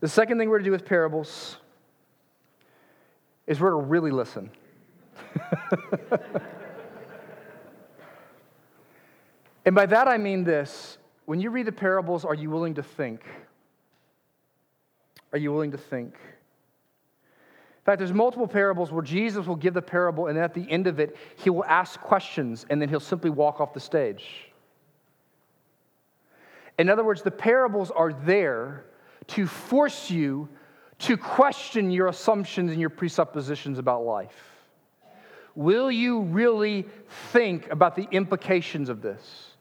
[0.02, 1.58] The second thing we're to do with parables
[3.48, 4.52] is we're to really listen.
[9.66, 12.84] and by that I mean this when you read the parables, are you willing to
[12.84, 13.22] think?
[15.32, 16.14] Are you willing to think?
[16.14, 20.88] In fact, there's multiple parables where Jesus will give the parable, and at the end
[20.88, 24.52] of it, he will ask questions, and then he'll simply walk off the stage.
[26.80, 28.86] In other words, the parables are there
[29.28, 30.50] to force you
[30.98, 34.52] to question your assumptions and your presuppositions about life.
[35.56, 36.86] Will you really
[37.32, 39.55] think about the implications of this?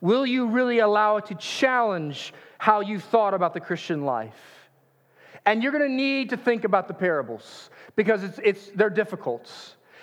[0.00, 4.68] Will you really allow it to challenge how you thought about the Christian life?
[5.46, 9.50] And you're going to need to think about the parables because it's, it's, they're difficult.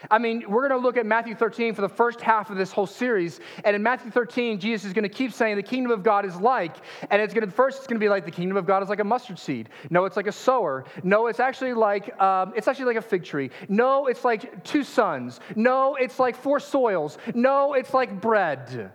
[0.09, 2.71] I mean, we're going to look at Matthew 13 for the first half of this
[2.71, 3.39] whole series.
[3.63, 6.35] And in Matthew 13, Jesus is going to keep saying the kingdom of God is
[6.35, 6.75] like,
[7.09, 8.89] and it's going to, first it's going to be like the kingdom of God is
[8.89, 9.69] like a mustard seed.
[9.89, 10.85] No, it's like a sower.
[11.03, 13.49] No, it's actually like, um, it's actually like a fig tree.
[13.69, 15.39] No, it's like two sons.
[15.55, 17.17] No, it's like four soils.
[17.33, 18.91] No, it's like bread.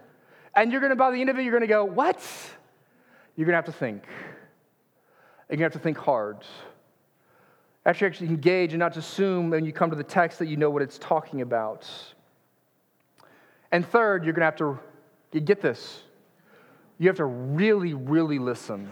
[0.55, 2.21] And you're going to, by the end of it, you're going to go, What?
[3.37, 4.05] You're going to have to think.
[5.49, 6.39] And you have to think hard.
[7.87, 10.57] Actually, actually engage and not just assume when you come to the text that you
[10.57, 11.89] know what it's talking about.
[13.73, 14.79] And third, you're going to have to
[15.33, 16.03] you get this.
[16.99, 18.91] You have to really, really listen.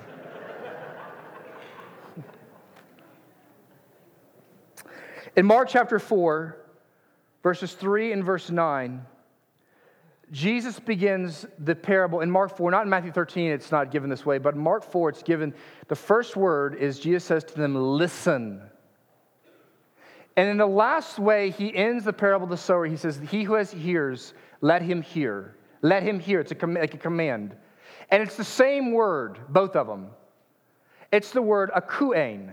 [5.36, 6.56] In Mark chapter 4,
[7.42, 9.04] verses 3 and verse 9,
[10.30, 14.26] Jesus begins the parable in Mark 4, not in Matthew 13, it's not given this
[14.26, 15.54] way, but Mark 4, it's given
[15.88, 18.62] the first word is Jesus says to them, Listen.
[20.36, 22.86] And in the last way, he ends the parable of the sower.
[22.86, 25.56] He says, He who has ears, let him hear.
[25.82, 26.40] Let him hear.
[26.40, 27.56] It's a com- like a command.
[28.10, 30.10] And it's the same word, both of them.
[31.10, 32.52] It's the word akouein.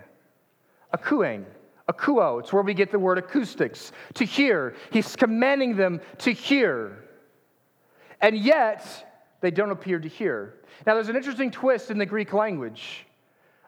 [0.95, 1.45] Akouein.
[1.89, 2.39] Akuo.
[2.39, 4.75] It's where we get the word acoustics, to hear.
[4.91, 7.04] He's commanding them to hear.
[8.21, 8.86] And yet,
[9.41, 10.56] they don't appear to hear.
[10.86, 13.06] Now, there's an interesting twist in the Greek language.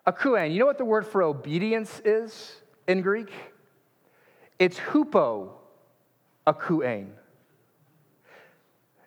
[0.08, 0.54] Akouein.
[0.54, 2.56] You know what the word for obedience is
[2.88, 3.32] in Greek?
[4.58, 5.50] It's hupo
[6.48, 7.10] akouein.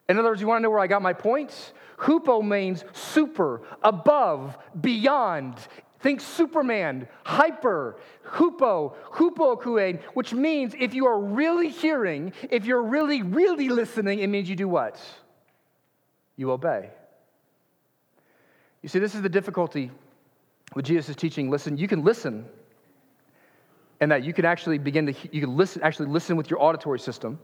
[0.08, 1.72] In other words, you want to know where I got my point?
[1.96, 5.56] Hupo means super, above, beyond.
[6.00, 13.22] Think Superman, hyper, hupo, hupo which means if you are really hearing, if you're really,
[13.22, 15.00] really listening, it means you do what?
[16.40, 16.88] You obey.
[18.80, 19.90] You see, this is the difficulty
[20.74, 21.50] with Jesus' teaching.
[21.50, 22.46] Listen, you can listen,
[24.00, 26.98] and that you can actually begin to, you can listen, actually listen with your auditory
[26.98, 27.38] system.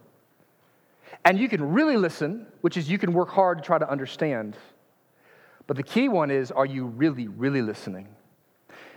[1.26, 4.56] And you can really listen, which is you can work hard to try to understand.
[5.66, 8.08] But the key one is are you really, really listening?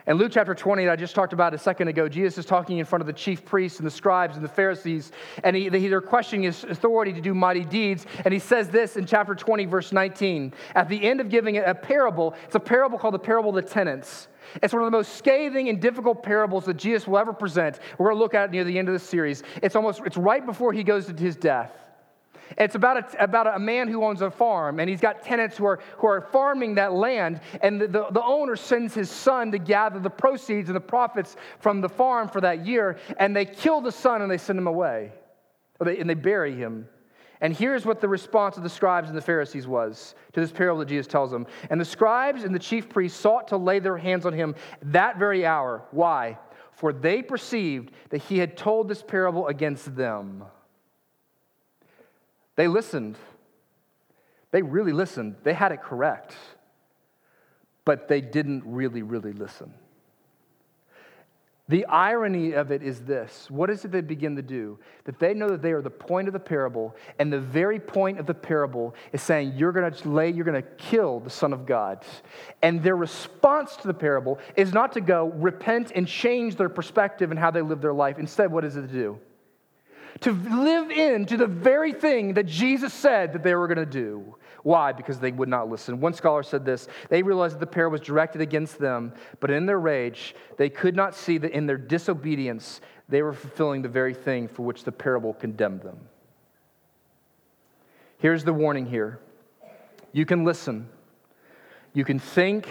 [0.09, 2.79] In Luke chapter 20, that I just talked about a second ago, Jesus is talking
[2.79, 5.11] in front of the chief priests and the scribes and the Pharisees,
[5.43, 8.07] and he, they're questioning his authority to do mighty deeds.
[8.25, 10.51] And he says this in chapter 20, verse 19.
[10.73, 13.71] At the end of giving a parable, it's a parable called the parable of the
[13.71, 14.29] tenants.
[14.63, 17.79] It's one of the most scathing and difficult parables that Jesus will ever present.
[17.99, 19.43] We're going to look at it near the end of the series.
[19.61, 21.71] It's almost, it's right before he goes to his death.
[22.57, 25.65] It's about a, about a man who owns a farm, and he's got tenants who
[25.65, 29.57] are, who are farming that land, and the, the, the owner sends his son to
[29.57, 33.81] gather the proceeds and the profits from the farm for that year, and they kill
[33.81, 35.11] the son and they send him away,
[35.79, 36.87] they, and they bury him.
[37.41, 40.79] And here's what the response of the scribes and the Pharisees was to this parable
[40.79, 41.47] that Jesus tells them.
[41.69, 45.17] And the scribes and the chief priests sought to lay their hands on him that
[45.17, 45.83] very hour.
[45.91, 46.37] Why?
[46.73, 50.43] For they perceived that he had told this parable against them.
[52.59, 53.15] They listened.
[54.51, 55.37] They really listened.
[55.43, 56.35] They had it correct.
[57.85, 59.73] But they didn't really, really listen.
[61.69, 64.77] The irony of it is this what is it they begin to do?
[65.05, 68.19] That they know that they are the point of the parable, and the very point
[68.19, 71.53] of the parable is saying, You're going to lay, you're going to kill the Son
[71.53, 72.03] of God.
[72.61, 77.31] And their response to the parable is not to go repent and change their perspective
[77.31, 78.19] and how they live their life.
[78.19, 79.17] Instead, what is it to do?
[80.21, 84.35] To live into the very thing that Jesus said that they were going to do.
[84.63, 84.91] Why?
[84.91, 85.99] Because they would not listen.
[85.99, 89.65] One scholar said this they realized that the pair was directed against them, but in
[89.65, 94.13] their rage, they could not see that in their disobedience, they were fulfilling the very
[94.13, 95.97] thing for which the parable condemned them.
[98.17, 99.19] Here's the warning here
[100.11, 100.89] you can listen,
[101.93, 102.67] you can think,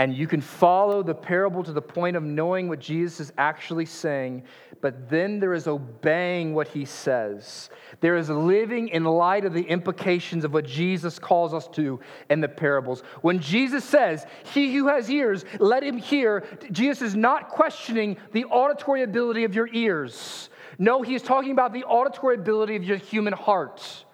[0.00, 3.84] and you can follow the parable to the point of knowing what Jesus is actually
[3.84, 4.44] saying,
[4.80, 7.68] but then there is obeying what he says.
[8.00, 12.40] There is living in light of the implications of what Jesus calls us to in
[12.40, 13.02] the parables.
[13.20, 18.46] When Jesus says, He who has ears, let him hear, Jesus is not questioning the
[18.46, 20.48] auditory ability of your ears.
[20.78, 24.06] No, he is talking about the auditory ability of your human heart.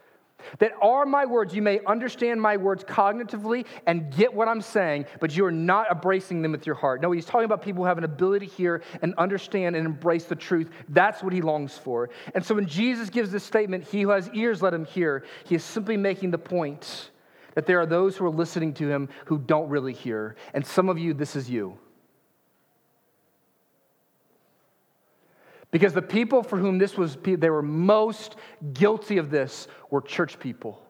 [0.58, 5.06] That are my words, you may understand my words cognitively and get what I'm saying,
[5.20, 7.00] but you are not embracing them with your heart.
[7.00, 10.24] No, he's talking about people who have an ability to hear and understand and embrace
[10.24, 10.70] the truth.
[10.88, 12.10] That's what he longs for.
[12.34, 15.54] And so when Jesus gives this statement, he who has ears, let him hear, he
[15.54, 17.10] is simply making the point
[17.54, 20.36] that there are those who are listening to him who don't really hear.
[20.54, 21.78] And some of you, this is you.
[25.70, 28.36] Because the people for whom this was, they were most
[28.72, 30.82] guilty of this were church people.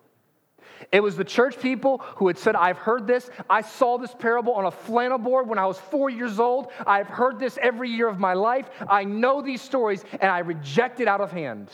[0.92, 3.30] It was the church people who had said, I've heard this.
[3.48, 6.68] I saw this parable on a flannel board when I was four years old.
[6.86, 8.68] I've heard this every year of my life.
[8.86, 11.70] I know these stories, and I reject it out of hand.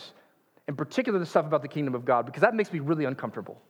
[0.67, 3.61] In particular, the stuff about the kingdom of God, because that makes me really uncomfortable.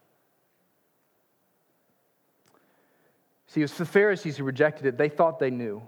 [3.47, 4.97] See, it was the Pharisees who rejected it.
[4.97, 5.81] They thought they knew.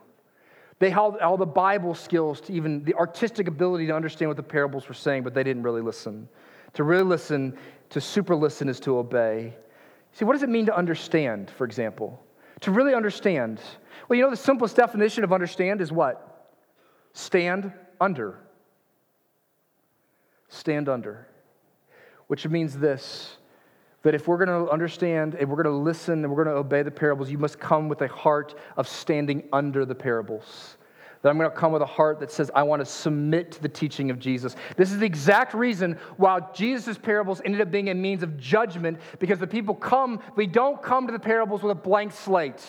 [0.80, 4.44] They had all the Bible skills to even the artistic ability to understand what the
[4.44, 6.28] parables were saying, but they didn't really listen.
[6.74, 7.58] To really listen,
[7.92, 9.56] to super listen, is to obey.
[10.12, 12.22] See, what does it mean to understand, for example?
[12.62, 13.62] To really understand.
[14.08, 16.52] Well, you know, the simplest definition of understand is what?
[17.14, 17.72] Stand
[18.02, 18.40] under.
[20.50, 21.28] Stand under.
[22.28, 23.38] which means this
[24.06, 26.60] that if we're going to understand and we're going to listen and we're going to
[26.60, 30.78] obey the parables, you must come with a heart of standing under the parables.
[31.24, 33.62] That I'm going to come with a heart that says, I want to submit to
[33.64, 34.56] the teaching of Jesus.
[34.78, 39.00] This is the exact reason why Jesus' parables ended up being a means of judgment
[39.18, 42.64] because the people come, we don't come to the parables with a blank slate.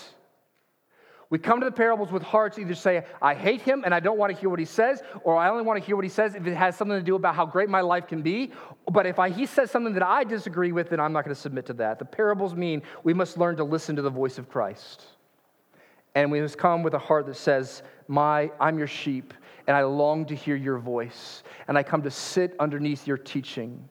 [1.29, 4.16] We come to the parables with hearts either say, I hate him and I don't
[4.16, 6.37] want to hear what he says, or I only want to hear what he says
[6.37, 8.53] if it has something to do about how great my life can be.
[8.91, 11.41] But if I, he says something that I disagree with, then I'm not going to
[11.41, 11.99] submit to that.
[11.99, 15.05] The parables mean we must learn to listen to the voice of Christ.
[16.14, 19.35] And we must come with a heart that says, my, I'm your sheep,
[19.66, 23.89] and I long to hear your voice, and I come to sit underneath your teaching.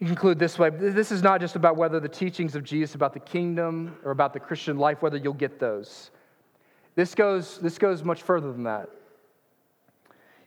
[0.00, 3.12] You conclude this way this is not just about whether the teachings of Jesus about
[3.12, 6.10] the kingdom or about the Christian life, whether you'll get those.
[6.94, 8.88] This goes, this goes much further than that.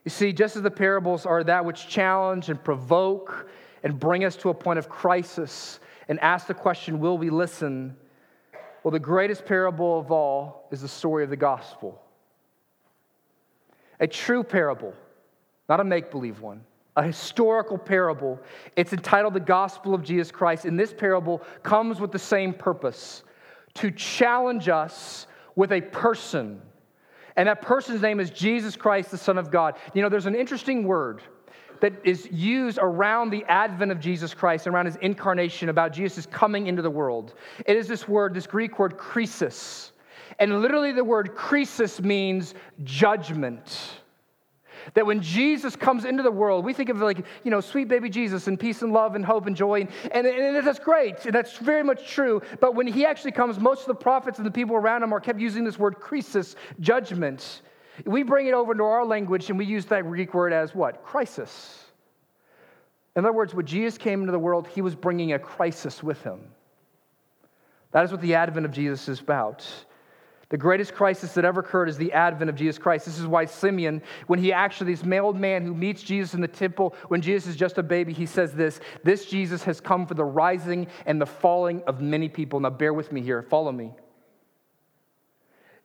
[0.03, 3.49] You see, just as the parables are that which challenge and provoke
[3.83, 7.95] and bring us to a point of crisis and ask the question, will we listen?
[8.83, 12.01] Well, the greatest parable of all is the story of the gospel.
[13.99, 14.93] A true parable,
[15.69, 16.63] not a make believe one
[16.95, 18.39] a historical parable.
[18.75, 20.65] It's entitled The Gospel of Jesus Christ.
[20.65, 23.23] And this parable comes with the same purpose
[23.75, 26.61] to challenge us with a person.
[27.37, 29.75] And that person's name is Jesus Christ, the Son of God.
[29.93, 31.21] You know, there's an interesting word
[31.79, 36.67] that is used around the advent of Jesus Christ, around his incarnation, about Jesus coming
[36.67, 37.33] into the world.
[37.65, 39.91] It is this word, this Greek word, krisis.
[40.39, 44.00] And literally, the word krisis means judgment.
[44.93, 48.09] That when Jesus comes into the world, we think of like, you know, sweet baby
[48.09, 49.87] Jesus and peace and love and hope and joy.
[50.11, 51.25] And, and, and that's great.
[51.25, 52.41] And that's very much true.
[52.59, 55.19] But when he actually comes, most of the prophets and the people around him are
[55.19, 57.61] kept using this word crisis, judgment.
[58.05, 61.03] We bring it over into our language and we use that Greek word as what?
[61.03, 61.85] Crisis.
[63.15, 66.21] In other words, when Jesus came into the world, he was bringing a crisis with
[66.23, 66.39] him.
[67.91, 69.67] That is what the advent of Jesus is about.
[70.51, 73.05] The greatest crisis that ever occurred is the advent of Jesus Christ.
[73.05, 76.47] This is why Simeon, when he actually, this male man who meets Jesus in the
[76.47, 80.13] temple when Jesus is just a baby, he says this This Jesus has come for
[80.13, 82.59] the rising and the falling of many people.
[82.59, 83.93] Now, bear with me here, follow me.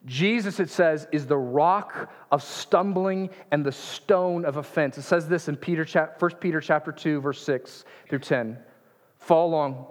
[0.05, 4.99] Jesus, it says, is the rock of stumbling and the stone of offense.
[4.99, 5.87] It says this in Peter,
[6.19, 8.59] 1 Peter chapter 2, verse 6 through 10.
[9.19, 9.87] Follow along.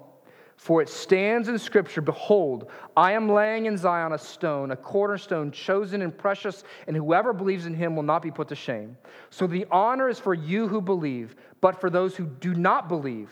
[0.65, 5.51] For it stands in Scripture Behold, I am laying in Zion a stone, a cornerstone,
[5.51, 8.97] chosen and precious, and whoever believes in him will not be put to shame.
[9.29, 13.29] So the honor is for you who believe, but for those who do not believe.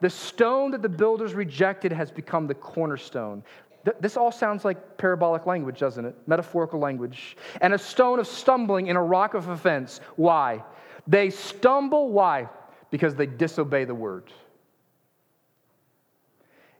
[0.00, 3.44] The stone that the builders rejected has become the cornerstone.
[4.00, 6.16] This all sounds like parabolic language, doesn't it?
[6.26, 7.36] Metaphorical language.
[7.60, 10.00] And a stone of stumbling and a rock of offense.
[10.16, 10.64] Why?
[11.06, 12.48] They stumble, why?
[12.90, 14.32] Because they disobey the word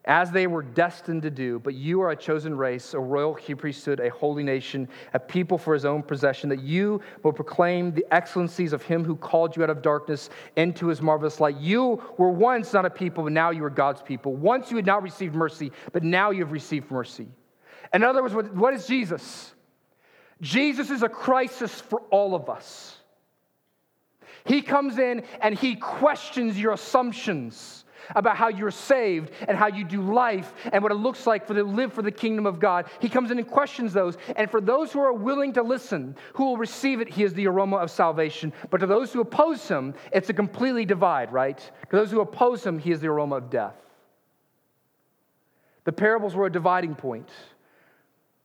[0.06, 1.58] as they were destined to do.
[1.58, 5.74] But you are a chosen race, a royal priesthood, a holy nation, a people for
[5.74, 9.70] his own possession, that you will proclaim the excellencies of him who called you out
[9.70, 11.56] of darkness into his marvelous light.
[11.56, 14.34] You were once not a people, but now you are God's people.
[14.36, 17.26] Once you had not received mercy, but now you have received mercy.
[17.92, 19.52] In other words, what is Jesus?
[20.40, 22.96] Jesus is a crisis for all of us.
[24.44, 27.84] He comes in and he questions your assumptions
[28.14, 31.54] about how you're saved and how you do life and what it looks like for
[31.54, 32.86] to live for the kingdom of God.
[33.00, 34.16] He comes in and questions those.
[34.36, 37.46] And for those who are willing to listen, who will receive it, he is the
[37.46, 38.52] aroma of salvation.
[38.70, 41.58] But to those who oppose him, it's a completely divide, right?
[41.58, 43.76] To those who oppose him, he is the aroma of death.
[45.84, 47.30] The parables were a dividing point.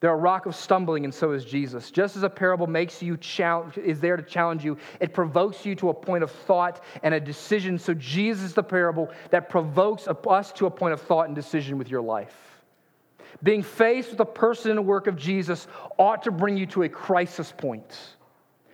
[0.02, 1.92] They're a rock of stumbling, and so is Jesus.
[1.92, 5.76] Just as a parable makes you challenge, is there to challenge you, it provokes you
[5.76, 7.78] to a point of thought and a decision.
[7.78, 11.78] So Jesus is the parable that provokes us to a point of thought and decision
[11.78, 12.36] with your life.
[13.44, 15.68] Being faced with the person and work of Jesus
[16.00, 18.16] ought to bring you to a crisis point.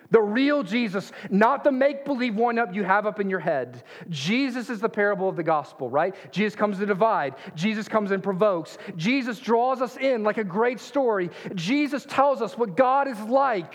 [0.10, 3.84] The real Jesus, not the make believe one up you have up in your head.
[4.10, 6.16] Jesus is the parable of the gospel, right?
[6.32, 7.36] Jesus comes to divide.
[7.56, 8.78] Jesus comes and provokes.
[8.96, 11.30] Jesus draws us in like a great story.
[11.56, 13.74] Jesus tells us what God is like.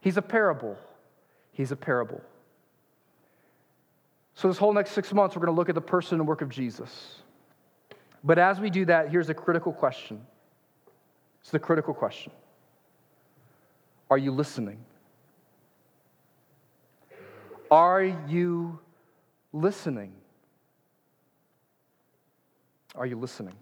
[0.00, 0.76] He's a parable.
[1.52, 2.20] He's a parable.
[4.34, 6.42] So, this whole next six months, we're going to look at the person and work
[6.42, 7.16] of Jesus.
[8.22, 10.24] But as we do that, here's a critical question.
[11.40, 12.32] It's the critical question
[14.10, 14.78] Are you listening?
[17.70, 18.78] Are you
[19.52, 20.12] listening?
[22.94, 23.54] Are you listening?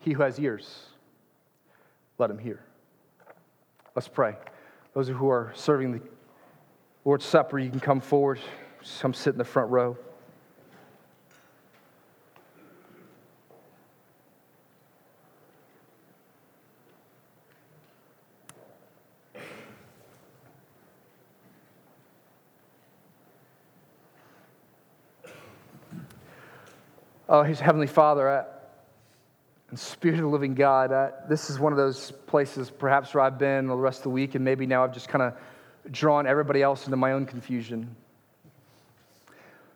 [0.00, 0.86] He who has ears,
[2.18, 2.64] let him hear.
[3.94, 4.34] Let's pray.
[4.94, 6.00] Those who are serving the
[7.04, 8.38] Lord's Supper, you can come forward
[9.00, 9.96] Come sit in the front row.
[27.32, 28.44] Oh, His Heavenly Father, I,
[29.70, 33.24] and Spirit of the Living God, I, this is one of those places perhaps where
[33.24, 35.32] I've been the rest of the week, and maybe now I've just kind of
[35.90, 37.96] drawn everybody else into my own confusion.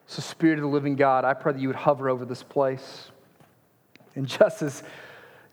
[0.07, 3.11] So, Spirit of the Living God, I pray that you would hover over this place.
[4.17, 4.83] And just as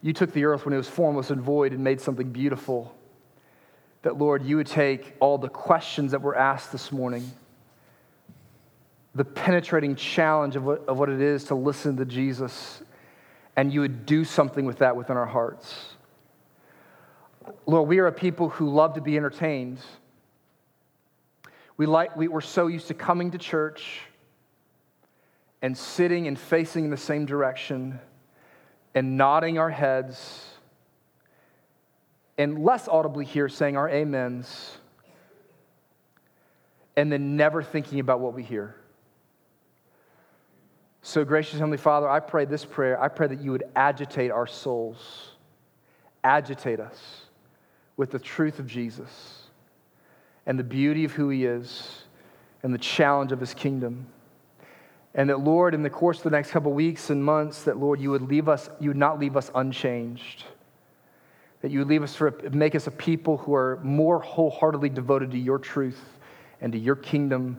[0.02, 2.94] you took the earth when it was formless and void and made something beautiful,
[4.02, 7.32] that, Lord, you would take all the questions that were asked this morning
[9.16, 12.82] the penetrating challenge of what, of what it is to listen to Jesus,
[13.56, 15.96] and you would do something with that within our hearts.
[17.66, 19.80] Lord, we are a people who love to be entertained.
[21.78, 24.02] We like, we, we're so used to coming to church
[25.62, 28.00] and sitting and facing in the same direction
[28.96, 30.46] and nodding our heads
[32.38, 34.78] and less audibly here saying our amens
[36.96, 38.76] and then never thinking about what we hear.
[41.06, 43.00] So, gracious Heavenly Father, I pray this prayer.
[43.00, 45.32] I pray that you would agitate our souls,
[46.24, 47.24] agitate us
[47.98, 49.44] with the truth of Jesus
[50.46, 52.06] and the beauty of who He is
[52.64, 54.08] and the challenge of His kingdom.
[55.14, 58.00] And that, Lord, in the course of the next couple weeks and months, that, Lord,
[58.00, 60.46] you would leave us, you would not leave us unchanged.
[61.62, 65.32] That you would leave us for, make us a people who are more wholeheartedly devoted
[65.32, 66.00] to your truth
[66.62, 67.58] and to your kingdom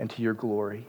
[0.00, 0.88] and to your glory.